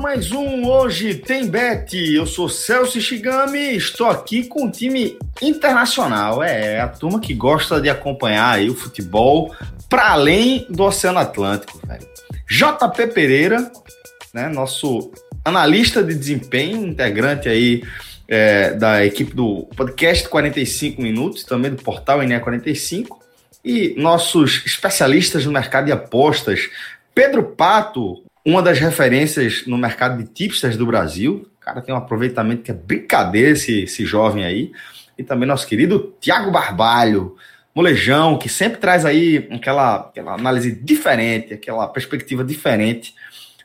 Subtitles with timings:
[0.00, 1.94] Mais um Hoje Tem Bet.
[1.94, 6.42] Eu sou Celso Shigami, estou aqui com um time internacional.
[6.42, 9.54] É, a turma que gosta de acompanhar aí o futebol
[9.90, 12.08] para além do Oceano Atlântico, velho.
[12.48, 13.70] JP Pereira,
[14.32, 15.12] né, nosso
[15.44, 17.82] analista de desempenho, integrante aí
[18.26, 23.06] é, da equipe do podcast 45 Minutos, também do portal NE45,
[23.62, 26.70] e nossos especialistas no mercado de apostas,
[27.14, 31.48] Pedro Pato, uma das referências no mercado de tipsters do Brasil.
[31.56, 34.72] O cara tem um aproveitamento que é brincadeira, esse, esse jovem aí.
[35.16, 37.36] E também nosso querido Tiago Barbalho,
[37.74, 43.14] molejão, que sempre traz aí aquela, aquela análise diferente, aquela perspectiva diferente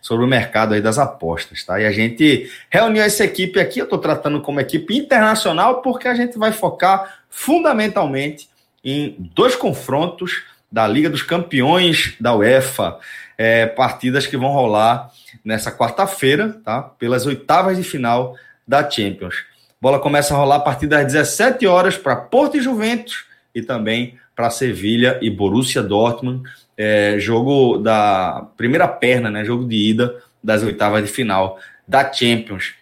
[0.02, 1.82] sobre o mercado aí das apostas, tá?
[1.82, 6.14] E a gente reuniu essa equipe aqui, eu estou tratando como equipe internacional, porque a
[6.14, 8.48] gente vai focar fundamentalmente
[8.84, 13.00] em dois confrontos da Liga dos Campeões da UEFA,
[13.38, 15.12] é, partidas que vão rolar
[15.44, 16.82] nessa quarta-feira, tá?
[16.82, 18.36] Pelas oitavas de final
[18.68, 19.44] da Champions.
[19.80, 24.18] bola começa a rolar a partir das 17 horas para Porto e Juventus e também
[24.36, 26.44] para Sevilha e Borussia Dortmund,
[26.78, 29.46] é, jogo da primeira perna, né?
[29.46, 32.74] Jogo de ida das oitavas de final da Champions.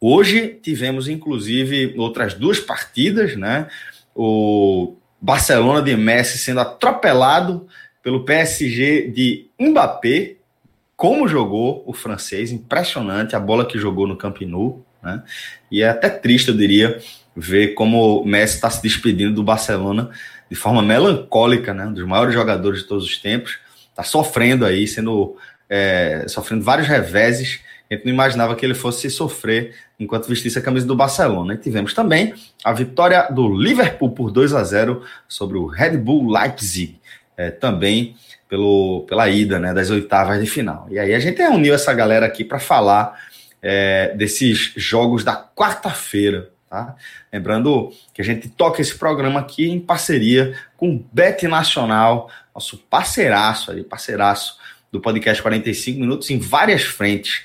[0.00, 3.66] Hoje tivemos inclusive outras duas partidas, né?
[4.14, 7.66] O Barcelona de Messi sendo atropelado
[8.06, 10.36] pelo PSG de Mbappé,
[10.96, 15.24] como jogou o francês, impressionante a bola que jogou no Camp Nou, né?
[15.72, 17.00] E é até triste, eu diria,
[17.34, 20.08] ver como o Messi está se despedindo do Barcelona
[20.48, 21.84] de forma melancólica, né?
[21.84, 23.58] Um dos maiores jogadores de todos os tempos,
[23.90, 25.36] está sofrendo aí, sendo
[25.68, 27.58] é, sofrendo vários reveses.
[27.90, 31.54] A gente não imaginava que ele fosse sofrer enquanto vestisse a camisa do Barcelona.
[31.54, 36.30] E tivemos também a vitória do Liverpool por 2 a 0 sobre o Red Bull
[36.30, 37.00] Leipzig
[37.36, 38.16] é, também
[38.48, 40.86] pelo, pela ida né, das oitavas de final.
[40.90, 43.20] E aí a gente reuniu essa galera aqui para falar
[43.62, 46.50] é, desses jogos da quarta-feira.
[46.68, 46.96] Tá?
[47.32, 52.78] Lembrando que a gente toca esse programa aqui em parceria com o Bet Nacional, nosso
[52.78, 54.58] parceiraço ali, parceiraço
[54.90, 57.42] do podcast 45 Minutos em várias frentes.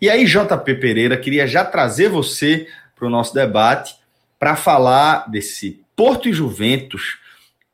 [0.00, 3.96] E aí, JP Pereira, queria já trazer você para o nosso debate
[4.38, 7.18] para falar desse Porto e Juventus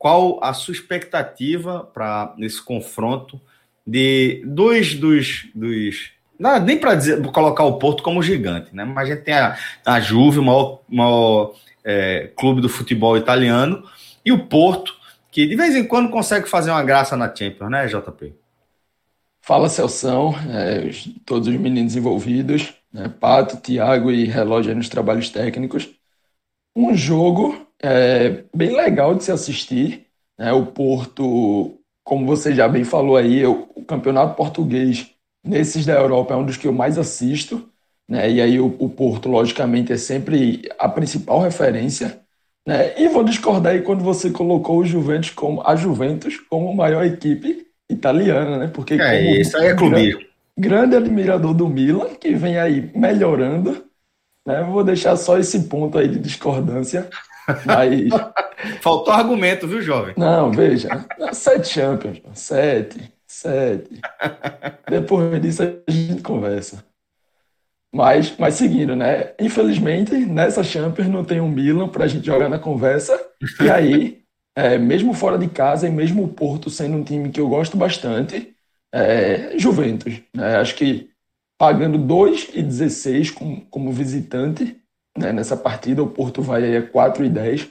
[0.03, 3.41] qual a sua expectativa para esse confronto
[3.87, 5.49] de dois dos.
[5.55, 6.99] dos não, nem para
[7.33, 8.85] colocar o Porto como gigante, né?
[8.85, 11.55] Mas a gente tem a, a Juve, o maior, maior
[11.85, 13.89] é, clube do futebol italiano,
[14.25, 14.93] e o Porto,
[15.31, 18.35] que de vez em quando consegue fazer uma graça na Champions, né, JP?
[19.41, 20.91] Fala, Celção, é,
[21.25, 25.89] todos os meninos envolvidos, né, Pato, Thiago e Relógio nos trabalhos técnicos.
[26.75, 30.07] Um jogo é bem legal de se assistir.
[30.39, 30.53] Né?
[30.53, 35.11] O Porto, como você já bem falou aí, o, o campeonato português,
[35.45, 37.69] nesses da Europa, é um dos que eu mais assisto.
[38.09, 38.31] Né?
[38.31, 42.21] E aí o, o Porto, logicamente, é sempre a principal referência.
[42.67, 43.01] Né?
[43.01, 47.67] E vou discordar aí quando você colocou o Juventus como, a Juventus como maior equipe
[47.91, 48.71] italiana, né?
[48.73, 50.21] Porque é, isso aí é clubismo.
[50.21, 53.85] Grande, grande admirador do Milan, que vem aí melhorando.
[54.47, 54.63] Né?
[54.63, 57.09] Vou deixar só esse ponto aí de discordância.
[57.67, 58.09] Mas...
[58.81, 60.15] Faltou argumento, viu, jovem?
[60.17, 60.89] Não, veja.
[61.33, 62.21] Sete Champions.
[62.35, 63.13] Sete.
[63.27, 64.01] Sete.
[64.89, 66.85] Depois disso a gente conversa.
[67.95, 69.33] Mas, mas seguindo, né?
[69.39, 73.19] Infelizmente, nessa Champions não tem um Milan para a gente jogar na conversa.
[73.61, 74.23] E aí,
[74.57, 77.77] é, mesmo fora de casa e mesmo o Porto sendo um time que eu gosto
[77.77, 78.55] bastante,
[78.93, 80.21] é, Juventus.
[80.35, 80.57] Né?
[80.57, 81.11] Acho que
[81.59, 84.77] pagando 2,16 como, como visitante,
[85.17, 86.03] né, nessa partida.
[86.03, 87.71] O Porto vai aí a 4 e 10.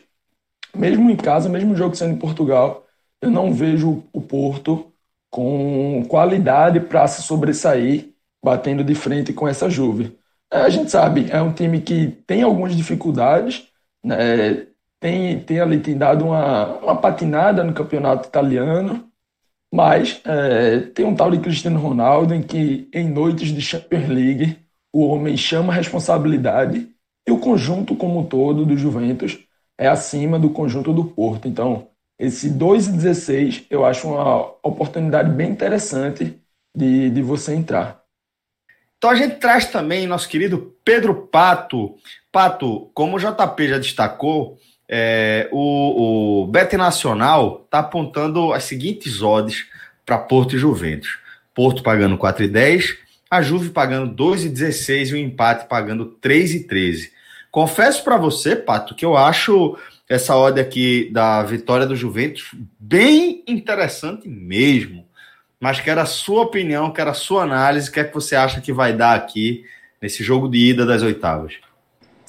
[0.76, 2.86] Mesmo em casa, mesmo jogo sendo em Portugal,
[3.22, 4.92] eu não vejo o Porto
[5.30, 10.18] com qualidade para se sobressair batendo de frente com essa Juve.
[10.52, 13.68] É, a gente sabe, é um time que tem algumas dificuldades,
[14.04, 14.68] né,
[15.00, 19.10] tem, tem ali tem dado uma, uma patinada no campeonato italiano,
[19.74, 24.60] Mas é, tem um tal de Cristiano Ronaldo em que, em noites de Champions League,
[24.92, 26.90] o homem chama a responsabilidade
[27.28, 29.40] e o conjunto como um todo do Juventus
[29.78, 31.48] é acima do conjunto do Porto.
[31.48, 31.88] Então,
[32.20, 36.40] esse 2 e 16 eu acho uma oportunidade bem interessante
[36.76, 38.02] de, de você entrar.
[38.98, 41.96] Então a gente traz também nosso querido Pedro Pato.
[42.32, 49.24] Pato, como o JP já destacou, é, o, o Bet Nacional está apontando as seguintes
[49.24, 49.66] odds
[50.06, 51.18] para Porto e Juventus.
[51.56, 52.98] Porto pagando 4,10,
[53.32, 57.10] a Juve pagando 2,16 e o empate pagando 3,13.
[57.50, 63.44] Confesso para você, Pato, que eu acho essa odd aqui da vitória do Juventus bem
[63.48, 65.06] interessante mesmo.
[65.60, 68.60] Mas quero a sua opinião, quero a sua análise, o que é que você acha
[68.60, 69.64] que vai dar aqui
[70.02, 71.54] nesse jogo de ida das oitavas?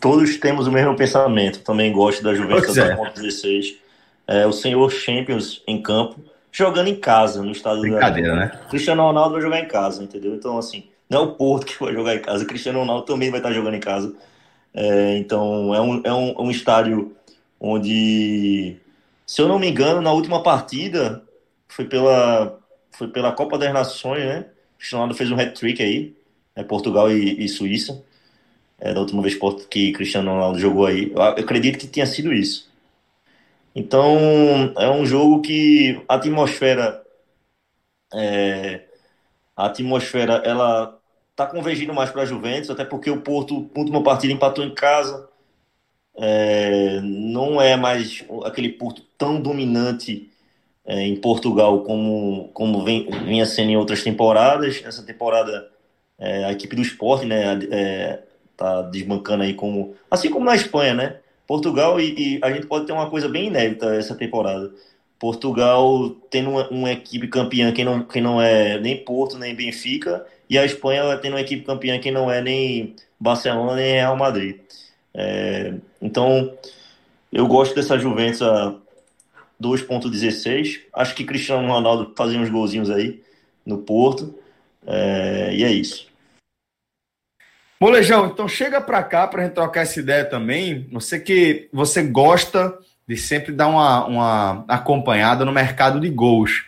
[0.03, 1.61] todos temos o mesmo pensamento.
[1.61, 2.95] Também gosto da Juventus é.
[3.15, 3.77] 16.
[4.27, 6.21] É, o senhor Champions em campo,
[6.51, 8.37] jogando em casa, no estado Brincadeira, da...
[8.37, 8.61] né?
[8.69, 10.35] Cristiano Ronaldo vai jogar em casa, entendeu?
[10.35, 13.31] Então, assim, não é o Porto que vai jogar em casa, o Cristiano Ronaldo também
[13.31, 14.15] vai estar jogando em casa.
[14.75, 17.15] É, então, é um, é um, um estádio
[17.61, 18.77] onde,
[19.27, 21.23] se eu não me engano, na última partida,
[21.69, 22.59] foi pela,
[22.93, 24.47] foi pela Copa das Nações, né?
[24.75, 26.17] O Cristiano Ronaldo fez um hat-trick aí,
[26.57, 28.03] é Portugal e, e Suíça
[28.81, 29.39] é, da última vez
[29.71, 31.13] que Cristiano Ronaldo jogou aí.
[31.15, 32.71] Eu acredito que tinha sido isso.
[33.75, 34.19] Então,
[34.79, 37.03] é um jogo que a atmosfera
[38.15, 38.83] é,
[39.57, 41.02] a atmosfera ela
[41.35, 45.29] tá convergindo mais para a Juventus, até porque o Porto, última partida empatou em casa.
[46.15, 50.31] É, não é mais aquele Porto tão dominante
[50.85, 54.83] é, em Portugal como, como vem, vinha sendo em outras temporadas.
[54.85, 55.71] Essa temporada,
[56.19, 58.23] é, a equipe do esporte, né, é,
[58.57, 59.95] tá desbancando aí como.
[60.11, 61.17] Assim como na Espanha, né?
[61.47, 64.73] Portugal e, e, a gente pode ter uma coisa bem inédita essa temporada.
[65.19, 70.27] Portugal tendo uma, uma, equipe campeã que não, que não é nem Porto nem Benfica,
[70.53, 74.59] e a Espanha tendo uma equipe campeã que não é nem Barcelona nem Real Madrid.
[75.15, 76.53] É, então,
[77.33, 78.75] eu gosto dessa Juventus a
[79.59, 80.83] 2.16.
[80.93, 83.23] Acho que Cristiano Ronaldo fazia uns golzinhos aí
[83.65, 84.39] no Porto.
[84.87, 86.07] É, e é isso.
[87.81, 90.87] Molejão, então chega para cá para a gente trocar essa ideia também.
[90.93, 92.79] Você que você gosta
[93.09, 96.67] de sempre dar uma, uma acompanhada no mercado de gols.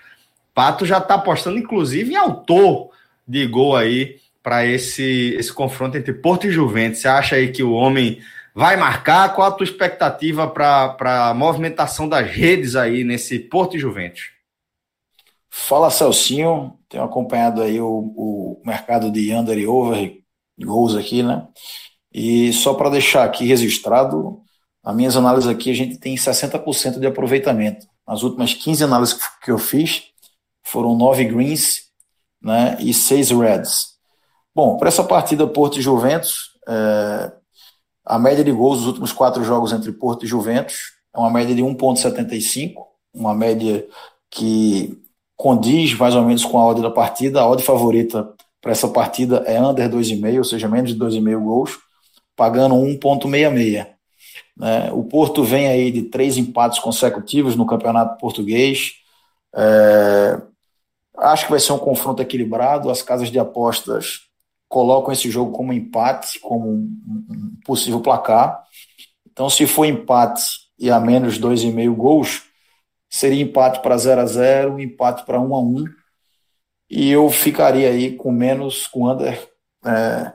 [0.55, 2.94] Pato já está apostando, inclusive, em autor
[3.27, 7.01] de gol aí para esse, esse confronto entre Porto e Juventus.
[7.01, 8.21] Você acha aí que o homem
[8.55, 9.35] vai marcar?
[9.35, 14.31] Qual a tua expectativa para a movimentação das redes aí nesse Porto e Juventus?
[15.51, 16.79] Fala, Celcinho.
[16.89, 20.19] Tenho acompanhado aí o, o mercado de under e over
[20.59, 21.47] gols aqui, né?
[22.13, 24.41] E só para deixar aqui registrado,
[24.85, 27.87] as minhas análises aqui, a gente tem 60% de aproveitamento.
[28.07, 30.05] Nas últimas 15 análises que eu fiz,
[30.63, 31.84] foram 9 greens
[32.45, 33.95] né, e 6 reds.
[34.55, 37.33] Bom, para essa partida Porto e Juventus, é,
[38.05, 41.55] a média de gols dos últimos quatro jogos entre Porto e Juventus é uma média
[41.55, 42.75] de 1,75,
[43.15, 43.87] uma média
[44.31, 45.01] que
[45.37, 47.41] condiz mais ou menos com a ordem da partida.
[47.41, 48.29] A ordem favorita
[48.61, 51.79] para essa partida é under 2,5, ou seja, menos de 2,5 gols,
[52.37, 53.87] pagando 1,66.
[54.57, 54.93] Né?
[54.93, 58.93] O Porto vem aí de três empates consecutivos no Campeonato Português.
[59.55, 60.41] É...
[61.17, 62.91] Acho que vai ser um confronto equilibrado.
[62.91, 64.23] As casas de apostas
[64.69, 68.65] colocam esse jogo como empate, como um possível placar.
[69.31, 70.43] Então, se for empate
[70.79, 72.43] e a menos 2,5 gols,
[73.09, 75.85] seria empate para 0 a 0 empate para 1 a 1
[76.91, 79.49] e eu ficaria aí com menos, com under
[79.85, 80.33] é,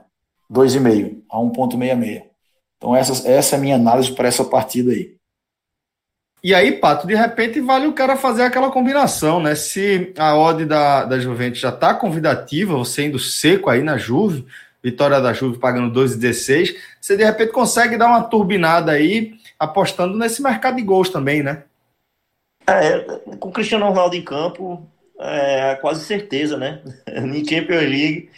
[0.52, 2.24] 2,5 a 1,66.
[2.78, 5.19] Então, essa, essa é a minha análise para essa partida aí.
[6.42, 9.56] E aí, Pato, de repente vale o cara fazer aquela combinação, né?
[9.56, 14.46] Se a odd da, da Juventus já está convidativa, você indo seco aí na Juve,
[14.82, 20.42] vitória da Juve pagando 2,16, você de repente consegue dar uma turbinada aí, apostando nesse
[20.42, 21.64] mercado de gols também, né?
[22.66, 23.00] É,
[23.38, 24.88] com o Cristiano Ronaldo em campo,
[25.20, 26.82] é quase certeza, né?
[27.06, 28.30] em Champions League,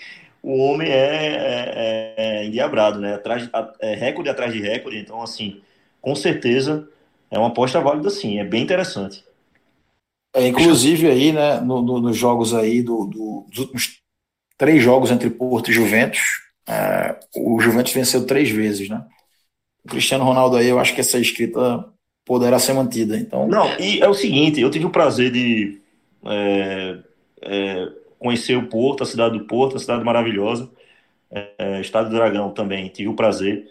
[0.42, 3.14] o homem é, é, é endiabrado, né?
[3.14, 3.48] Atrás,
[3.80, 4.98] é recorde atrás de recorde.
[4.98, 5.62] Então, assim,
[6.02, 6.88] com certeza
[7.32, 8.40] é uma aposta válida, sim.
[8.40, 9.24] É bem interessante.
[10.34, 14.02] É, inclusive aí, né, no, no, nos jogos aí do, do, dos últimos
[14.58, 16.22] três jogos entre Porto e Juventus,
[16.68, 19.04] é, o Juventus venceu três vezes, né?
[19.84, 21.86] O Cristiano Ronaldo aí, eu acho que essa escrita
[22.26, 23.18] poderá ser mantida.
[23.18, 23.68] Então, não.
[23.80, 25.82] E é o seguinte, eu tive o prazer de
[26.26, 27.00] é,
[27.42, 30.70] é, conhecer o Porto, a cidade do Porto, a cidade maravilhosa,
[31.32, 33.68] é, Estado do Dragão também, tive o prazer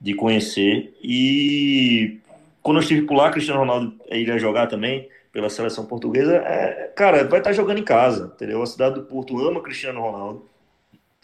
[0.00, 0.94] de conhecer.
[1.02, 2.18] E
[2.64, 7.22] quando eu estive por lá, Cristiano Ronaldo iria jogar também, pela seleção portuguesa, é, cara,
[7.24, 8.62] vai estar jogando em casa, entendeu?
[8.62, 10.48] A cidade do Porto ama Cristiano Ronaldo,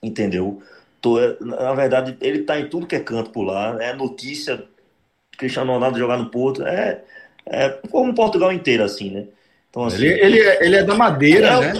[0.02, 0.62] entendeu?
[1.00, 4.64] Tô, na verdade, ele tá em tudo que é canto por lá, é notícia
[5.38, 7.02] Cristiano Ronaldo jogar no Porto, é,
[7.46, 9.26] é como Portugal inteiro, assim, né?
[9.70, 11.72] Então, assim, ele, ele, é, ele é da Madeira, é, né?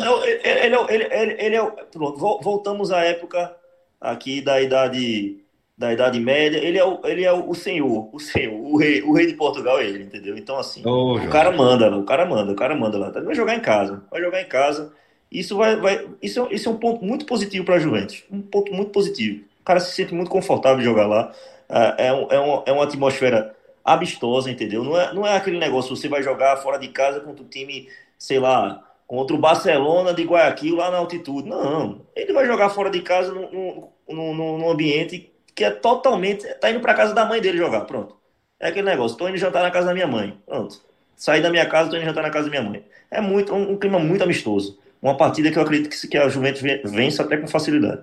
[0.43, 1.73] É, ele, ele, ele, ele é,
[2.17, 3.55] voltamos à época
[4.01, 5.39] aqui da idade
[5.81, 9.15] da Idade Média, ele é o, ele é o, senhor, o senhor, o rei, o
[9.15, 10.37] rei de Portugal é ele, entendeu?
[10.37, 13.09] Então, assim, oh, o cara manda, o cara manda, o cara manda lá.
[13.09, 14.93] Vai jogar em casa, vai jogar em casa.
[15.33, 18.75] Isso vai, vai isso, isso é um ponto muito positivo para a Juventus, um ponto
[18.75, 19.43] muito positivo.
[19.63, 21.33] O cara se sente muito confortável de jogar lá.
[21.67, 24.85] É, é, um, é, uma, é uma atmosfera amistosa, entendeu?
[24.85, 27.89] Não é, não é aquele negócio, você vai jogar fora de casa contra o time,
[28.19, 31.49] sei lá, contra o Barcelona de Guayaquil lá na altitude.
[31.49, 36.47] Não, ele vai jogar fora de casa num, num, num ambiente que é totalmente.
[36.55, 38.17] Tá indo pra casa da mãe dele jogar, pronto.
[38.59, 40.39] É aquele negócio, tô indo jantar na casa da minha mãe.
[40.47, 40.81] Pronto.
[41.17, 42.85] Saí da minha casa, tô indo jantar na casa da minha mãe.
[43.11, 44.79] É muito, um, um clima muito amistoso.
[45.01, 48.03] Uma partida que eu acredito que, que a Juventus vence até com facilidade.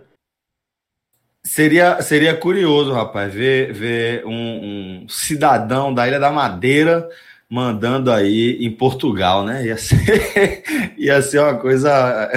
[1.48, 7.08] Seria, seria curioso, rapaz, ver, ver um, um, cidadão da Ilha da Madeira
[7.50, 9.66] mandando aí em Portugal, né?
[9.66, 10.64] Ia ser,
[10.98, 12.30] ia ser uma coisa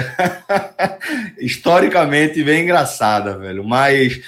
[1.37, 3.63] historicamente bem engraçada, velho.
[3.63, 4.21] Mas,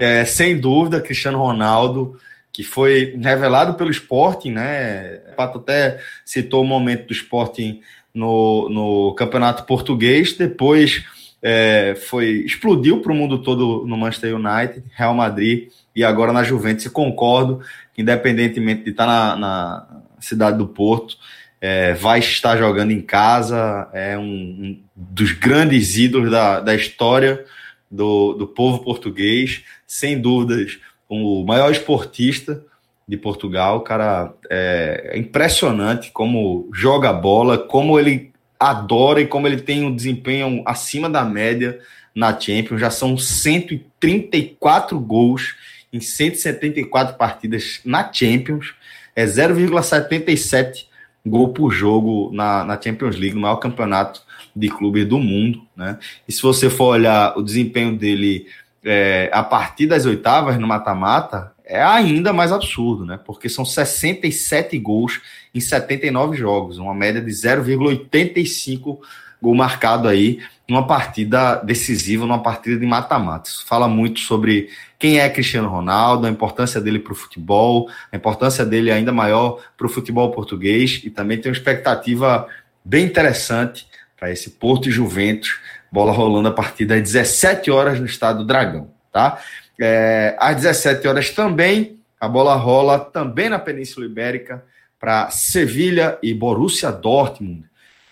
[0.00, 2.18] é, sem dúvida, Cristiano Ronaldo,
[2.50, 5.20] que foi revelado pelo Sporting, né?
[5.30, 7.82] O Pato até citou o momento do Sporting
[8.14, 11.04] no, no Campeonato Português, depois
[11.42, 16.42] é, foi explodiu para o mundo todo no Manchester United, Real Madrid e agora na
[16.42, 16.86] Juventus.
[16.86, 17.60] E concordo
[17.92, 19.86] que, independentemente de estar na, na
[20.18, 21.18] cidade do Porto,
[21.60, 23.86] é, vai estar jogando em casa.
[23.92, 27.44] É um, um dos grandes ídolos da, da história
[27.90, 30.78] do, do povo português, sem dúvidas,
[31.08, 32.64] o maior esportista
[33.08, 33.80] de Portugal.
[33.80, 39.94] Cara, é, é impressionante como joga bola, como ele adora e como ele tem um
[39.94, 41.80] desempenho acima da média
[42.14, 42.80] na Champions.
[42.80, 45.56] Já são 134 gols
[45.92, 48.74] em 174 partidas na Champions.
[49.16, 50.86] É 0,77
[51.26, 54.22] gol por jogo na, na Champions League, no maior campeonato
[54.54, 55.62] de clubes do mundo.
[55.76, 55.98] Né?
[56.26, 58.46] E se você for olhar o desempenho dele
[58.84, 63.16] é, a partir das oitavas no mata-mata, é ainda mais absurdo, né?
[63.24, 65.20] Porque são 67 gols
[65.54, 68.98] em 79 jogos, uma média de 0,85
[69.40, 73.48] gol marcado aí numa partida decisiva, numa partida de mata-mata.
[73.48, 78.16] Isso fala muito sobre quem é Cristiano Ronaldo, a importância dele para o futebol, a
[78.16, 82.46] importância dele ainda maior para o futebol português e também tem uma expectativa
[82.84, 83.86] bem interessante
[84.20, 85.58] para esse Porto e Juventus,
[85.90, 89.40] bola rolando a partir das 17 horas no estado do Dragão, tá?
[89.80, 94.62] É, às 17 horas também, a bola rola também na Península Ibérica
[95.00, 97.64] para Sevilha e Borussia Dortmund.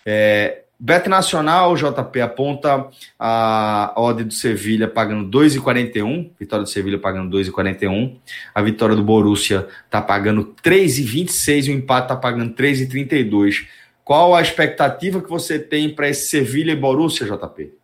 [0.03, 2.87] É, Bet Nacional, JP aponta
[3.19, 8.15] a odd do Sevilha pagando 2,41, vitória do Sevilha pagando 2,41,
[8.55, 13.67] a vitória do Borussia está pagando 3,26 e o empate está pagando 3,32.
[14.09, 17.77] Qual a expectativa que você tem para esse Sevilha e Borussia, JP?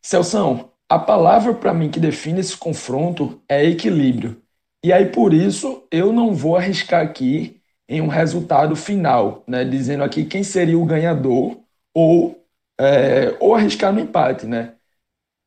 [0.00, 4.40] Celção, a palavra para mim que define esse confronto é equilíbrio.
[4.80, 10.04] E aí por isso eu não vou arriscar aqui em um resultado final, né, dizendo
[10.04, 11.58] aqui quem seria o ganhador
[11.92, 12.40] ou
[12.80, 14.74] é, ou arriscar no empate, né?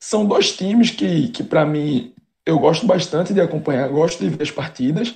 [0.04, 2.13] São dois times que, que para mim
[2.46, 5.16] eu gosto bastante de acompanhar, gosto de ver as partidas,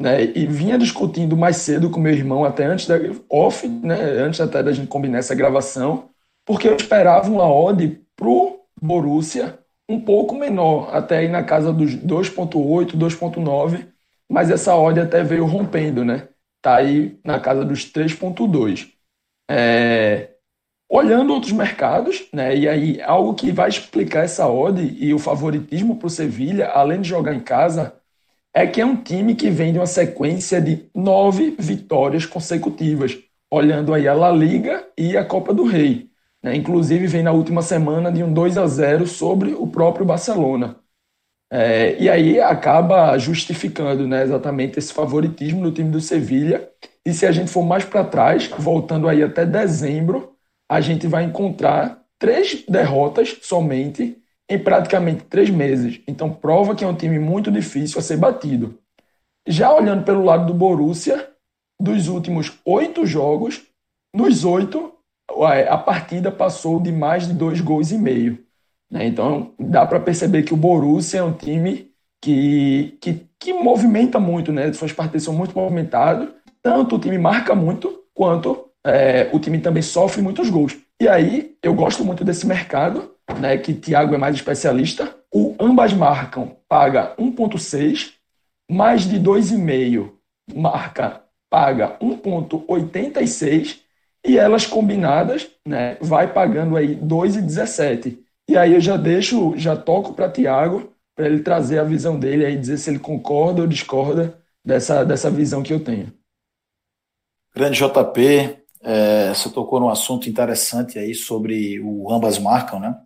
[0.00, 0.24] né?
[0.24, 2.96] E vinha discutindo mais cedo com meu irmão até antes da
[3.28, 3.94] off, né?
[3.94, 6.10] Antes até da gente combinar essa gravação,
[6.44, 9.58] porque eu esperava uma odd pro Borussia
[9.88, 13.86] um pouco menor, até aí na casa dos 2.8, 2.9,
[14.30, 16.28] mas essa odd até veio rompendo, né?
[16.62, 18.88] Tá aí na casa dos 3.2.
[19.50, 20.30] É...
[20.88, 22.56] Olhando outros mercados, né?
[22.56, 27.00] E aí algo que vai explicar essa odd e o favoritismo para o Sevilha, além
[27.00, 27.94] de jogar em casa,
[28.54, 33.18] é que é um time que vem de uma sequência de nove vitórias consecutivas,
[33.50, 36.10] olhando aí a La Liga e a Copa do Rei.
[36.42, 36.56] Né?
[36.56, 40.76] Inclusive, vem na última semana de um 2 a 0 sobre o próprio Barcelona.
[41.50, 46.68] É, e aí acaba justificando né, exatamente esse favoritismo do time do Sevilha.
[47.04, 50.34] E se a gente for mais para trás, voltando aí até dezembro,
[50.68, 56.00] a gente vai encontrar três derrotas somente em praticamente três meses.
[56.06, 58.78] Então prova que é um time muito difícil a ser batido.
[59.46, 61.28] Já olhando pelo lado do Borussia,
[61.80, 63.62] dos últimos oito jogos,
[64.14, 64.92] nos oito
[65.68, 68.38] a partida passou de mais de dois gols e meio.
[68.90, 69.06] Né?
[69.06, 71.90] Então dá para perceber que o Borussia é um time
[72.22, 74.72] que, que, que movimenta muito, né?
[74.72, 76.28] Suas partidas são muito movimentadas.
[76.62, 80.76] Tanto o time marca muito, quanto é, o time também sofre muitos gols.
[81.00, 85.16] E aí, eu gosto muito desse mercado, né, que Thiago é mais especialista.
[85.32, 88.12] O ambas marcam paga 1.6,
[88.70, 90.12] mais de 2,5
[90.54, 93.80] marca paga 1.86
[94.26, 98.18] e elas combinadas, né, vai pagando aí 2,17.
[98.48, 102.46] E aí eu já deixo, já toco para Thiago para ele trazer a visão dele
[102.46, 106.12] aí dizer se ele concorda ou discorda dessa dessa visão que eu tenho.
[107.54, 112.96] Grande JP, é, você tocou num assunto interessante aí sobre o ambas marcam, né?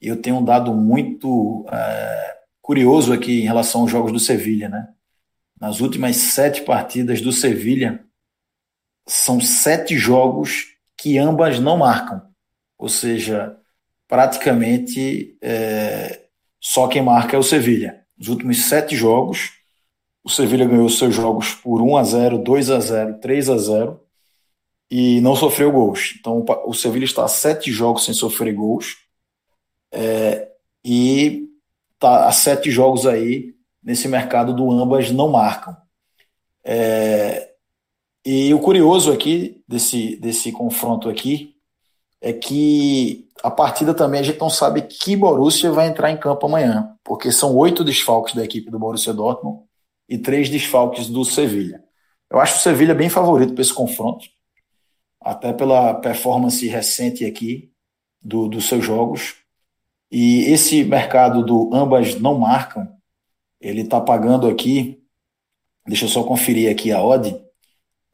[0.00, 4.88] Eu tenho um dado muito é, curioso aqui em relação aos jogos do Sevilha, né?
[5.58, 8.04] Nas últimas sete partidas do Sevilha,
[9.08, 12.22] são sete jogos que ambas não marcam.
[12.78, 13.56] Ou seja,
[14.06, 16.26] praticamente é,
[16.60, 18.04] só quem marca é o Sevilha.
[18.18, 19.52] Nos últimos sete jogos,
[20.22, 24.05] o Sevilha ganhou seus jogos por 1 a 0, 2 a 0, 3 a 0
[24.90, 26.14] e não sofreu gols.
[26.18, 28.96] Então o Sevilha está a sete jogos sem sofrer gols
[29.92, 30.48] é,
[30.84, 31.48] e
[31.94, 35.76] está a sete jogos aí nesse mercado do ambas não marcam.
[36.64, 37.50] É,
[38.24, 41.54] e o curioso aqui desse, desse confronto aqui
[42.20, 46.46] é que a partida também a gente não sabe que Borussia vai entrar em campo
[46.46, 49.62] amanhã, porque são oito desfalques da equipe do Borussia Dortmund
[50.08, 51.84] e três desfalques do Sevilha.
[52.28, 54.26] Eu acho o Sevilha bem favorito para esse confronto,
[55.26, 57.68] até pela performance recente aqui
[58.22, 59.34] do, dos seus jogos.
[60.08, 62.88] E esse mercado do ambas não marcam,
[63.60, 65.02] ele está pagando aqui,
[65.84, 67.36] deixa eu só conferir aqui a odd,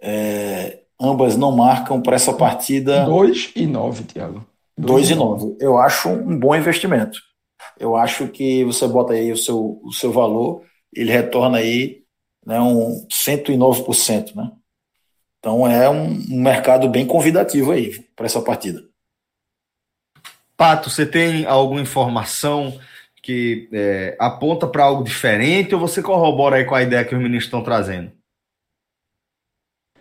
[0.01, 3.05] é, ambas não marcam para essa partida.
[3.05, 4.47] 2 e 9, Thiago.
[4.79, 5.57] 2 e 9.
[5.61, 7.19] Eu acho um bom investimento.
[7.79, 12.05] Eu acho que você bota aí o seu, o seu valor, ele retorna aí
[12.47, 14.35] né, um 109%.
[14.35, 14.51] Né?
[15.43, 18.81] Então é um, um mercado bem convidativo aí para essa partida.
[20.57, 22.79] Pato, você tem alguma informação
[23.21, 27.21] que é, aponta para algo diferente ou você corrobora aí com a ideia que os
[27.21, 28.13] meninos estão trazendo?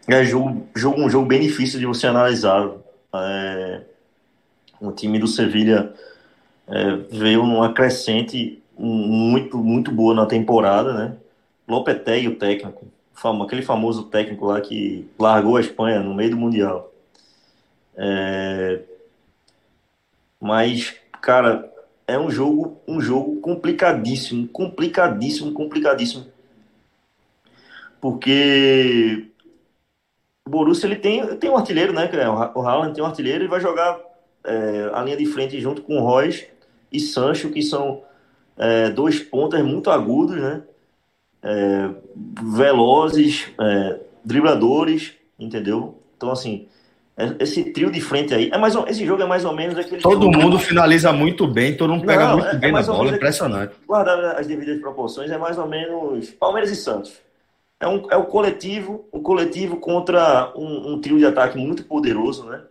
[0.08, 2.70] É jogo, jogo, um jogo bem difícil de você analisar.
[3.16, 3.82] É,
[4.80, 5.92] o time do Sevilha
[6.68, 11.18] é, veio numa crescente muito, muito boa na temporada, né?
[11.68, 12.91] Lopetegui, o técnico,
[13.44, 16.92] aquele famoso técnico lá que largou a Espanha no meio do Mundial.
[17.96, 18.82] É,
[20.40, 21.72] mas, cara,
[22.08, 26.26] é um jogo, um jogo complicadíssimo, complicadíssimo, complicadíssimo.
[28.02, 29.28] Porque
[30.46, 32.10] o Borussia ele tem, tem um artilheiro, né?
[32.12, 34.00] É o Haaland tem um artilheiro e vai jogar
[34.44, 36.48] é, a linha de frente junto com o Royce
[36.92, 38.02] e Sancho, que são
[38.58, 40.64] é, dois pontas muito agudos, né?
[41.44, 41.90] É,
[42.44, 45.98] velozes, é, dribladores, entendeu?
[46.16, 46.68] Então, assim,
[47.18, 50.02] é, esse trio de frente aí, é mais esse jogo é mais ou menos aquele.
[50.02, 53.74] Todo mundo finaliza muito bem, todo mundo pega Não, muito bem na bola, impressionante.
[53.88, 57.14] Guardar as devidas proporções, é mais ou menos Palmeiras e Santos
[57.82, 62.46] é, um, é o coletivo, o coletivo contra um, um, trio de ataque muito poderoso,
[62.46, 62.62] né?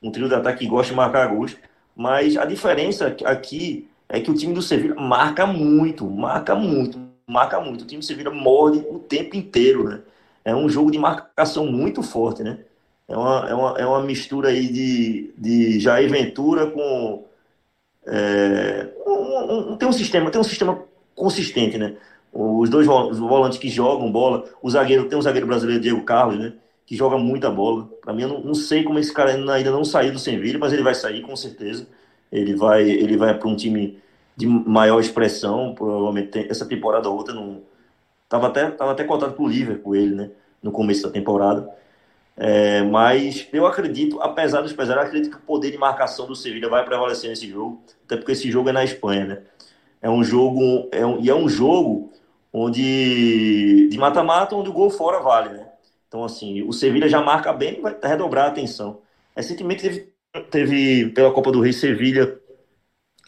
[0.00, 1.56] Um trio de ataque que gosta de marcar gols.
[1.94, 6.98] Mas a diferença aqui é que o time do Sevilla marca muito, marca muito,
[7.30, 7.82] marca muito.
[7.82, 10.00] O time do Sevilla morde o tempo inteiro, né?
[10.44, 12.58] É um jogo de marcação muito forte, né?
[13.08, 17.24] É uma, é uma, é uma mistura aí de, de Jair Ventura com.
[18.06, 20.82] É, um, um, tem um sistema, tem um sistema
[21.14, 21.96] consistente, né?
[22.32, 26.52] Os dois volantes que jogam bola, o zagueiro, tem um zagueiro brasileiro, Diego Carlos, né?
[26.86, 27.88] Que joga muita bola.
[28.00, 30.72] Para mim, eu não, não, sei como esse cara ainda não saiu do Sevilha, mas
[30.72, 31.86] ele vai sair com certeza.
[32.30, 33.98] Ele vai, ele vai para um time
[34.40, 37.62] de maior expressão, provavelmente essa temporada ou outra não
[38.28, 40.30] tava até tava até contado pro Liverpool ele, né,
[40.62, 41.68] no começo da temporada.
[42.36, 46.70] É, mas eu acredito, apesar dos pesares, acredito que o poder de marcação do Sevilha
[46.70, 49.42] vai prevalecer nesse jogo, até porque esse jogo é na Espanha, né?
[50.00, 52.10] É um jogo, é um, e é um jogo
[52.52, 55.66] onde de mata-mata, onde o gol fora vale, né?
[56.08, 59.02] Então, assim, o Sevilha já marca bem vai redobrar a atenção.
[59.36, 60.12] Recentemente teve,
[60.50, 62.40] teve pela Copa do Rei Sevilha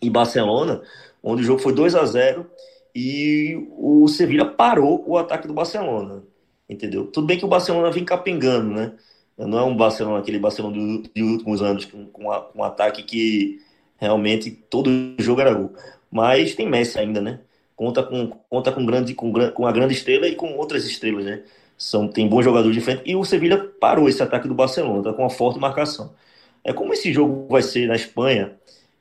[0.03, 0.83] e Barcelona,
[1.23, 2.47] onde o jogo foi 2 a 0
[2.95, 6.23] e o Sevilha parou o ataque do Barcelona,
[6.69, 7.07] entendeu?
[7.07, 8.93] Tudo bem que o Barcelona vem capengando, né?
[9.39, 13.03] Não é um Barcelona, aquele Barcelona dos últimos anos, com, com, a, com um ataque
[13.03, 13.61] que
[13.97, 15.73] realmente todo jogo era gol.
[16.11, 17.41] Mas tem Messi ainda, né?
[17.83, 21.43] conta com conta com grande com, com a grande estrela e com outras estrelas, né?
[21.77, 25.13] São tem bons jogadores de frente e o Sevilha parou esse ataque do Barcelona, tá
[25.13, 26.15] com uma forte marcação.
[26.63, 28.55] É como esse jogo vai ser na Espanha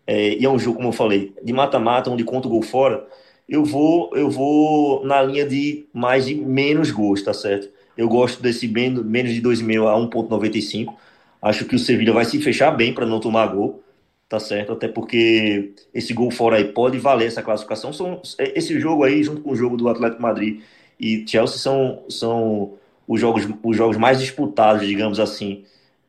[0.06, 3.08] é, e é um jogo como eu falei de mata-mata onde conta o gol fora.
[3.48, 7.70] Eu vou eu vou na linha de mais de menos gols, tá certo?
[7.98, 10.94] Eu gosto desse menos de 2,5 a 1,95.
[11.42, 13.84] Acho que o Sevilha vai se fechar bem para não tomar gol,
[14.30, 14.74] tá certo?
[14.74, 17.92] Até porque esse gol fora aí pode valer essa classificação.
[17.92, 20.62] São, esse jogo aí, junto com o jogo do Atlético Madrid
[21.00, 22.74] e Chelsea, são, são
[23.08, 25.64] os, jogos, os jogos mais disputados, digamos assim,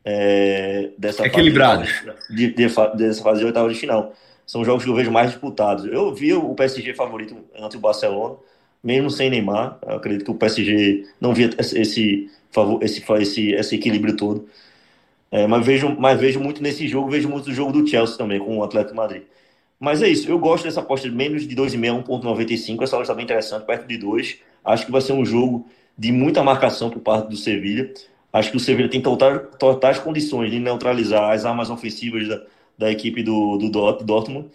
[0.05, 1.89] é, dessa Equilibrados.
[1.89, 4.13] Fase, de, de, dessa fase de oitava de final.
[4.45, 5.85] São jogos que eu vejo mais disputados.
[5.85, 8.35] Eu vi o PSG favorito ante o Barcelona,
[8.83, 9.77] mesmo sem Neymar.
[9.85, 12.29] Eu acredito que o PSG não via esse, esse,
[12.81, 14.47] esse, esse equilíbrio todo.
[15.31, 18.39] É, mas, vejo, mas vejo muito nesse jogo, vejo muito o jogo do Chelsea também,
[18.39, 19.23] com o Atlético Madrid.
[19.79, 22.83] Mas é isso, eu gosto dessa aposta de menos de 2,5, 1,95.
[22.83, 24.37] Essa hora está bem interessante, perto de 2.
[24.63, 27.91] Acho que vai ser um jogo de muita marcação por parte do Sevilha.
[28.33, 32.43] Acho que o Sevilha tem totais condições de neutralizar as armas ofensivas da,
[32.77, 33.69] da equipe do, do
[34.03, 34.49] Dortmund.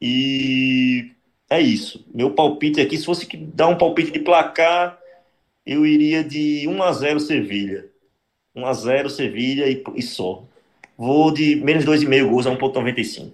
[0.00, 1.12] E
[1.48, 2.04] é isso.
[2.12, 4.98] Meu palpite aqui, se fosse dar um palpite de placar,
[5.64, 7.86] eu iria de 1 a 0 Sevilha.
[8.54, 10.44] 1 a 0 Sevilha e, e só.
[10.96, 13.32] Vou de menos 2,5 gols a 1,95.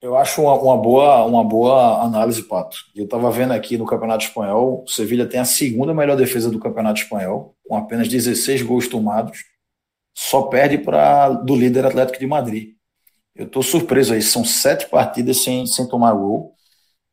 [0.00, 2.78] Eu acho uma, uma, boa, uma boa análise, Pato.
[2.96, 6.58] Eu estava vendo aqui no Campeonato Espanhol, o Sevilha tem a segunda melhor defesa do
[6.58, 9.44] Campeonato Espanhol, com apenas 16 gols tomados,
[10.16, 12.70] só perde para do líder Atlético de Madrid.
[13.34, 16.54] Eu estou surpreso aí, são sete partidas sem, sem tomar gol.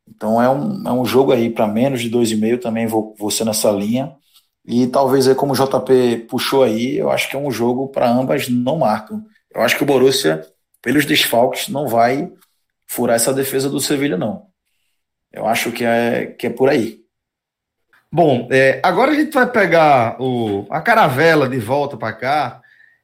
[0.08, 3.44] Então é um, é um jogo aí para menos de 2,5, também vou, vou ser
[3.44, 4.16] nessa linha.
[4.64, 8.10] E talvez aí, como o JP puxou aí, eu acho que é um jogo para
[8.10, 9.24] ambas não marcam.
[9.54, 10.46] Eu acho que o Borussia,
[10.82, 12.30] pelos desfalques, não vai
[12.88, 14.46] furar essa defesa do Sevilha, não.
[15.32, 17.00] Eu acho que é, que é por aí.
[18.10, 22.60] Bom, é, agora a gente vai pegar o, a caravela de volta para cá,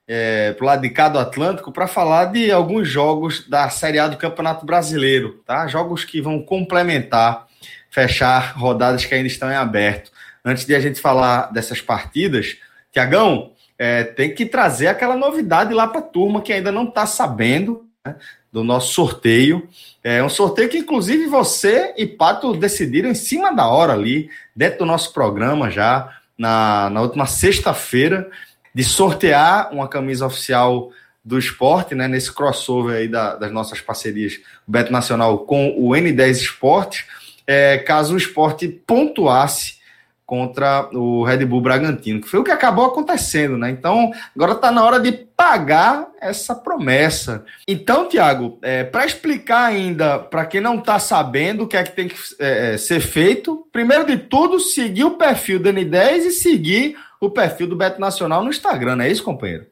[0.09, 3.99] é, para o lado de cá do Atlântico, para falar de alguns jogos da Série
[3.99, 5.67] A do Campeonato Brasileiro, tá?
[5.67, 7.47] Jogos que vão complementar,
[7.91, 10.11] fechar rodadas que ainda estão em aberto
[10.45, 12.59] antes de a gente falar dessas partidas,
[12.93, 17.07] Tiagão, é, tem que trazer aquela novidade lá para a turma que ainda não está
[17.07, 18.15] sabendo né,
[18.55, 19.69] do nosso sorteio.
[20.05, 24.79] É um sorteio que, inclusive, você e Pato decidiram em cima da hora ali, dentro
[24.79, 28.31] do nosso programa já, na, na última sexta-feira,
[28.73, 30.93] de sortear uma camisa oficial
[31.25, 36.31] do esporte, né, nesse crossover aí da, das nossas parcerias Beto Nacional com o N10
[36.31, 37.07] Esporte,
[37.45, 39.79] é, caso o esporte pontuasse
[40.27, 43.71] contra o Red Bull Bragantino, que foi o que acabou acontecendo, né?
[43.71, 47.45] Então, agora está na hora de pagar essa promessa.
[47.69, 51.93] Então, Tiago, é, para explicar ainda para quem não está sabendo o que é que
[51.93, 56.31] tem que é, é, ser feito, primeiro de tudo, seguir o perfil do N10 e
[56.31, 59.67] seguir o perfil do Beto Nacional no Instagram, não é isso, companheiro?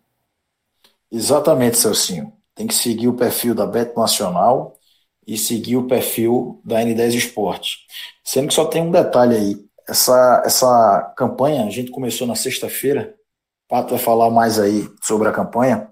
[1.10, 2.32] Exatamente, Celcinho.
[2.54, 4.76] Tem que seguir o perfil da Beto Nacional
[5.26, 7.78] e seguir o perfil da N10 Esporte.
[8.22, 13.14] Sendo que só tem um detalhe aí essa, essa campanha, a gente começou na sexta-feira,
[13.66, 15.90] o Pato vai falar mais aí sobre a campanha,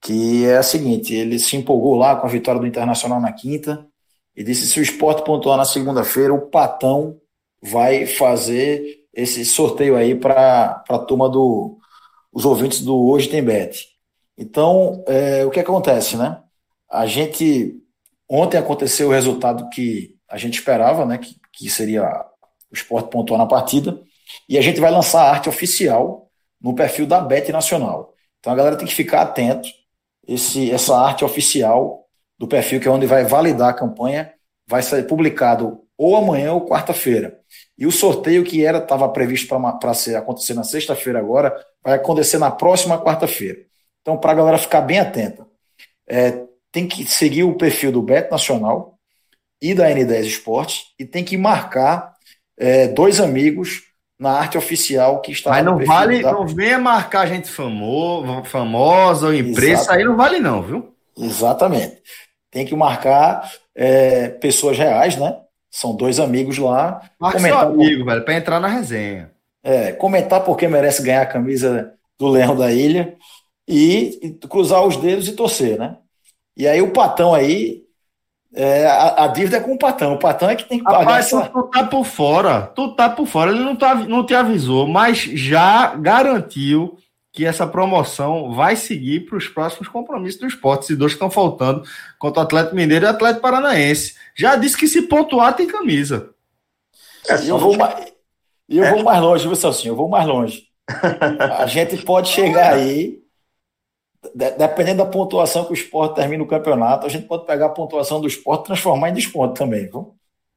[0.00, 3.86] que é a seguinte, ele se empolgou lá com a vitória do Internacional na quinta,
[4.34, 7.18] e disse se o esporte pontuar na segunda-feira, o Patão
[7.62, 11.78] vai fazer esse sorteio aí para a turma do
[12.32, 13.86] os ouvintes do Hoje Tem Bet.
[14.36, 16.42] Então, é, o que acontece, né?
[16.90, 17.80] A gente
[18.28, 21.18] ontem aconteceu o resultado que a gente esperava, né?
[21.18, 22.26] Que, que seria
[22.74, 24.00] o esporte pontuar na partida.
[24.48, 28.14] E a gente vai lançar a arte oficial no perfil da Bet Nacional.
[28.40, 29.68] Então a galera tem que ficar atento.
[30.26, 32.06] Esse, essa arte oficial
[32.38, 34.32] do perfil, que é onde vai validar a campanha,
[34.66, 37.38] vai ser publicado ou amanhã ou quarta-feira.
[37.78, 39.58] E o sorteio que era estava previsto para
[40.18, 43.58] acontecer na sexta-feira agora, vai acontecer na próxima quarta-feira.
[44.00, 45.46] Então, para a galera ficar bem atenta,
[46.08, 48.98] é, tem que seguir o perfil do Bet Nacional
[49.62, 52.13] e da N10 Esporte e tem que marcar
[52.58, 53.82] é, dois amigos
[54.18, 55.50] na arte oficial que está.
[55.50, 56.32] Mas não vale, da...
[56.32, 60.94] não venha marcar gente famoso, famosa ou imprensa, aí não vale não, viu?
[61.16, 62.02] Exatamente.
[62.50, 65.36] Tem que marcar é, pessoas reais, né?
[65.70, 67.00] São dois amigos lá.
[67.18, 68.12] Marca seu amigo, por...
[68.12, 69.32] velho, para entrar na resenha.
[69.62, 73.16] É, comentar porque merece ganhar a camisa do Leão da Ilha
[73.66, 75.96] e, e cruzar os dedos e torcer, né?
[76.56, 77.83] E aí o Patão aí
[78.54, 80.14] é, a, a, dívida é com o Patão.
[80.14, 81.42] O Patão é que tem que pagar Rapaz, essa...
[81.48, 82.60] tu, tu tá por fora.
[82.74, 83.50] Tu tá por fora.
[83.50, 86.96] Ele não, tá, não te avisou, mas já garantiu
[87.32, 90.84] que essa promoção vai seguir para os próximos compromissos do esporte.
[90.84, 91.82] Esses dois que estão faltando
[92.16, 94.14] contra o Atlético Mineiro e o Atlético Paranaense.
[94.36, 96.30] Já disse que se pontuar tem camisa.
[97.28, 98.12] É, eu vou, mais,
[98.68, 98.90] eu é.
[98.92, 99.92] vou mais longe, viu, Celcinho?
[99.92, 100.68] Eu vou mais longe.
[101.58, 103.23] A gente pode chegar aí
[104.34, 108.20] dependendo da pontuação que o esporte termina o campeonato, a gente pode pegar a pontuação
[108.20, 110.14] do esporte e transformar em desconto também, viu?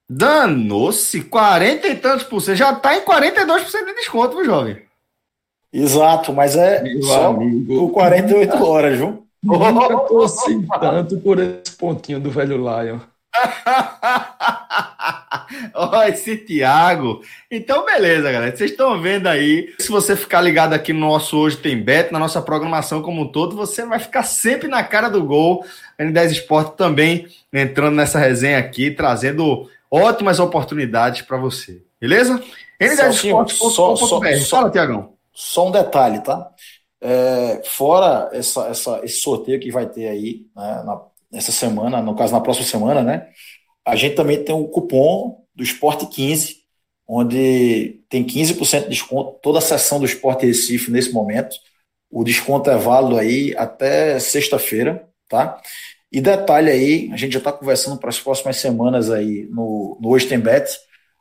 [0.10, 2.56] Danou-se, 40 e tantos por cento.
[2.56, 4.82] Já está em 42% de desconto, viu, jovem?
[5.72, 7.88] Exato, mas é Meu só amigo.
[7.88, 9.28] por 48 horas, viu?
[9.44, 13.00] Nunca torci tanto por esse pontinho do velho Lion.
[15.74, 17.22] Olha esse Thiago.
[17.52, 18.56] Então, beleza, galera.
[18.56, 19.74] Vocês estão vendo aí.
[19.80, 23.32] Se você ficar ligado aqui no nosso Hoje Tem Bet, na nossa programação como um
[23.32, 25.66] todo, você vai ficar sempre na cara do gol.
[26.00, 31.82] N10 Esporte também entrando nessa resenha aqui, trazendo ótimas oportunidades para você.
[32.00, 32.42] Beleza?
[32.80, 33.54] N10 Esporte.
[33.54, 35.14] Só, só, Fala, Tiagão.
[35.34, 36.50] Só um detalhe, tá?
[37.00, 41.00] É, fora essa, essa, esse sorteio que vai ter aí né, na,
[41.32, 43.28] nessa semana, no caso na próxima semana, né?
[43.88, 46.58] A gente também tem o cupom do Esporte 15,
[47.08, 51.56] onde tem 15% de desconto, toda a sessão do Esporte Recife nesse momento.
[52.12, 55.62] O desconto é válido aí até sexta-feira, tá?
[56.12, 60.10] E detalhe aí, a gente já está conversando para as próximas semanas aí no, no
[60.10, 60.70] Hoje Bet,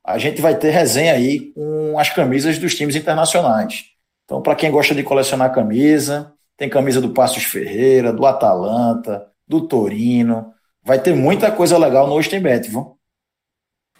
[0.05, 3.85] a gente vai ter resenha aí com as camisas dos times internacionais.
[4.25, 9.69] Então, para quem gosta de colecionar camisa, tem camisa do Passos Ferreira, do Atalanta, do
[9.69, 10.53] Torino.
[10.87, 12.97] Vai ter muita coisa legal no Ostenbet, viu?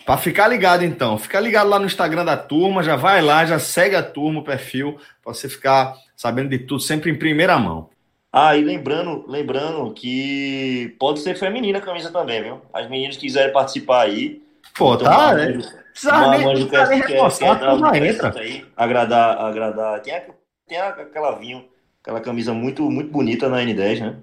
[0.05, 3.59] Para ficar ligado, então, fica ligado lá no Instagram da turma, já vai lá, já
[3.59, 7.91] segue a turma, o perfil, para você ficar sabendo de tudo sempre em primeira mão.
[8.33, 12.63] Ah, e lembrando, lembrando que pode ser feminina a camisa também, viu?
[12.73, 14.41] As meninas que quiserem participar aí.
[14.79, 15.59] Pô, então, tá, né?
[15.91, 18.39] Precisa nem, nem reforçar, quer, quer já entra.
[18.39, 20.01] Aí, agradar, agradar.
[20.03, 20.23] Tem, a,
[20.69, 21.65] tem aquela vinho,
[22.01, 24.17] aquela camisa muito, muito bonita na N10, né?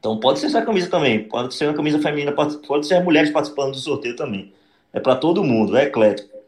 [0.00, 3.72] Então pode ser essa camisa também, pode ser uma camisa feminina, pode ser mulheres participando
[3.72, 4.52] do sorteio também.
[4.92, 6.40] É para todo mundo, é eclético.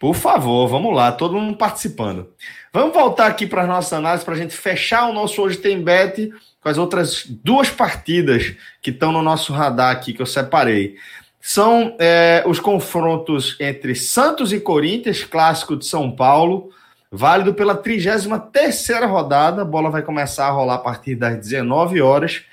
[0.00, 2.28] Por favor, vamos lá, todo mundo participando.
[2.72, 5.82] Vamos voltar aqui para a nossa análise para a gente fechar o nosso Hoje Tem
[5.82, 10.94] Bet com as outras duas partidas que estão no nosso radar aqui que eu separei.
[11.40, 16.70] São é, os confrontos entre Santos e Corinthians, clássico de São Paulo,
[17.10, 19.62] válido pela 33 rodada.
[19.62, 22.44] A bola vai começar a rolar a partir das 19 horas.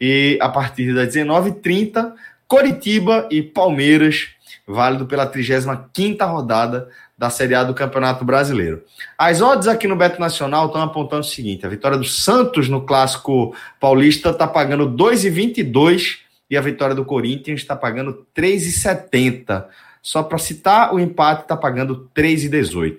[0.00, 2.12] E a partir das 19h30,
[2.48, 4.28] Coritiba e Palmeiras,
[4.66, 8.82] válido pela 35 rodada da Série A do Campeonato Brasileiro.
[9.18, 12.80] As odds aqui no Beto Nacional estão apontando o seguinte: a vitória do Santos no
[12.80, 19.66] Clássico Paulista está pagando 2,22 e a vitória do Corinthians está pagando 3,70.
[20.02, 22.96] Só para citar, o empate está pagando 3,18.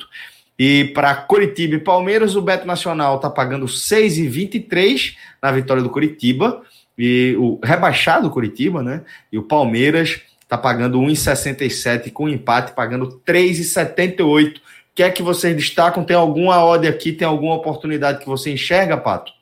[0.57, 6.61] E para Coritiba e Palmeiras, o Beto Nacional está pagando 6,23 na vitória do Coritiba
[7.03, 9.01] e o rebaixado Curitiba, né?
[9.31, 14.57] E o Palmeiras está pagando 1,67 com empate pagando 3,78.
[14.57, 14.61] O
[14.93, 16.03] que é que vocês destacam?
[16.03, 17.11] Tem alguma odd aqui?
[17.11, 19.33] Tem alguma oportunidade que você enxerga, Pato?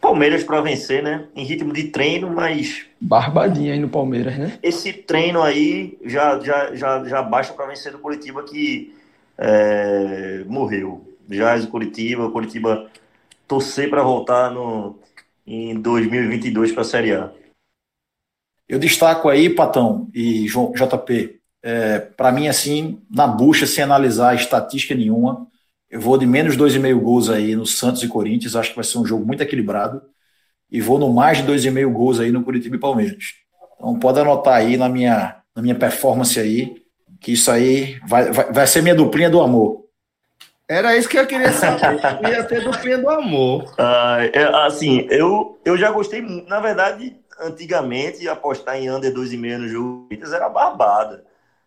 [0.00, 1.24] Palmeiras para vencer, né?
[1.34, 4.56] Em ritmo de treino, mas barbadinha aí no Palmeiras, né?
[4.62, 8.94] Esse treino aí já já já, já baixa para vencer do Curitiba que
[9.36, 11.04] é, morreu.
[11.28, 12.88] Já é do Curitiba, o Curitiba
[13.48, 15.01] torcer para voltar no
[15.46, 17.32] em 2022 para a Série A.
[18.68, 24.94] Eu destaco aí, Patão e JP, é, para mim, assim, na bucha, sem analisar estatística
[24.94, 25.46] nenhuma,
[25.90, 28.98] eu vou de menos 2,5 gols aí no Santos e Corinthians, acho que vai ser
[28.98, 30.02] um jogo muito equilibrado,
[30.70, 33.34] e vou no mais de 2,5 gols aí no Curitiba e Palmeiras.
[33.76, 36.82] Então pode anotar aí na minha, na minha performance aí,
[37.20, 39.81] que isso aí vai, vai, vai ser minha duplinha do amor.
[40.72, 42.00] Era isso que eu queria saber.
[42.22, 43.74] Eu ia ter duplinha do amor.
[43.76, 46.48] Ah, é, assim, eu, eu já gostei muito.
[46.48, 51.26] Na verdade, antigamente, apostar em under 2,5 no jogo Corinthians era barbada.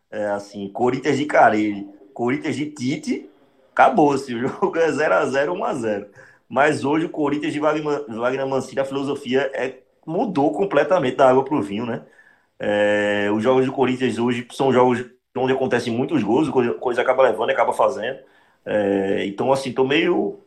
[0.09, 3.29] É, assim, Corinthians de Carelli, Corinthians de Tite,
[3.71, 4.33] acabou-se.
[4.33, 6.07] O jogo é 0x0, 1x0.
[6.49, 11.45] Mas hoje o Corinthians de Wagner, Wagner Mancini, a filosofia é, mudou completamente da água
[11.45, 12.01] para o vinho, né?
[12.57, 15.05] É, os jogos do Corinthians hoje são jogos
[15.37, 18.17] onde acontecem muitos gols, o Corinthians acaba levando e acaba fazendo.
[18.65, 20.39] É, então, assim, tô meio.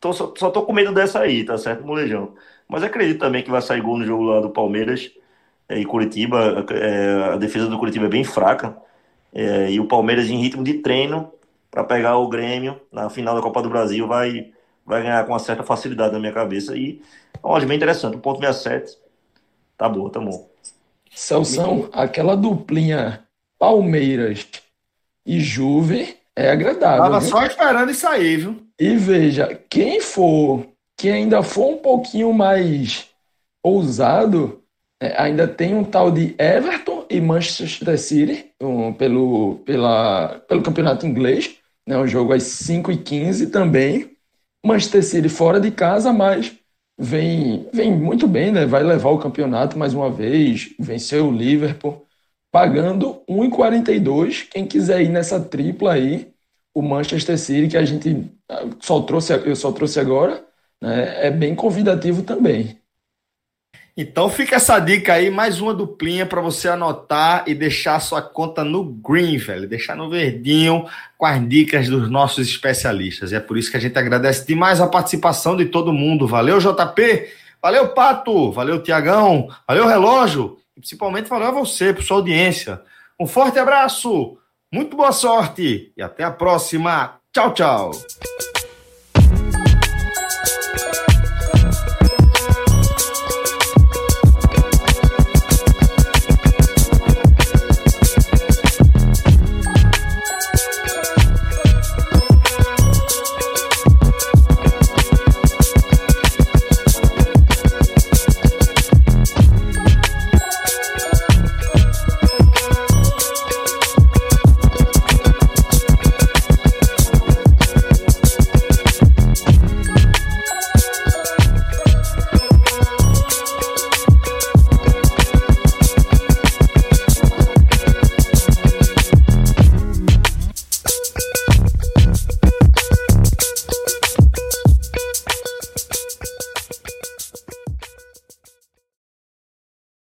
[0.00, 2.34] Tô, só, só tô com medo dessa aí, tá certo, molejão?
[2.68, 5.12] Mas acredito também que vai sair gol no jogo lá do Palmeiras
[5.68, 6.64] é, e Curitiba.
[6.70, 8.76] É, a defesa do Curitiba é bem fraca.
[9.32, 11.32] É, e o Palmeiras, em ritmo de treino,
[11.70, 14.52] para pegar o Grêmio na final da Copa do Brasil, vai,
[14.84, 16.76] vai ganhar com uma certa facilidade na minha cabeça.
[16.76, 17.02] E
[17.42, 18.16] é uma bem interessante.
[18.16, 18.98] O ponto 67
[19.76, 20.50] tá boa, tá bom.
[21.10, 23.26] Celção, aquela duplinha
[23.58, 24.46] Palmeiras
[25.26, 27.02] e Juve é agradável.
[27.02, 27.28] Tava viu?
[27.28, 28.62] só esperando isso aí, viu?
[28.80, 30.66] E veja, quem for,
[30.96, 33.08] que ainda for um pouquinho mais
[33.62, 34.62] ousado,
[35.00, 41.06] é, ainda tem um tal de Everton e Manchester City um, pelo, pela, pelo campeonato
[41.06, 41.58] inglês.
[41.86, 44.12] Né, um jogo às 5h15 também.
[44.64, 46.56] Manchester City fora de casa, mas
[46.98, 48.64] vem, vem muito bem, né?
[48.64, 52.06] Vai levar o campeonato mais uma vez, venceu o Liverpool
[52.52, 54.46] pagando 1,42.
[54.50, 56.30] Quem quiser ir nessa tripla aí,
[56.74, 58.30] o Manchester City, que a gente
[58.80, 60.44] só trouxe, eu só trouxe agora,
[60.80, 62.78] né, é bem convidativo também.
[63.94, 68.64] Então fica essa dica aí, mais uma duplinha para você anotar e deixar sua conta
[68.64, 70.86] no green, velho, deixar no verdinho
[71.18, 73.32] com as dicas dos nossos especialistas.
[73.32, 76.26] E é por isso que a gente agradece demais a participação de todo mundo.
[76.26, 77.28] Valeu, JP,
[77.60, 82.82] valeu, Pato, valeu, Tiagão, valeu, Relógio, e principalmente valeu a você por sua audiência.
[83.18, 84.38] Um forte abraço,
[84.72, 87.20] muito boa sorte e até a próxima.
[87.32, 87.90] Tchau, tchau.